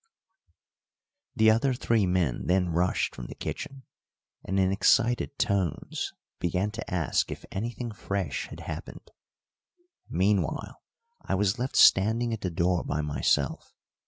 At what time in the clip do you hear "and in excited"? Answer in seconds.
4.43-5.37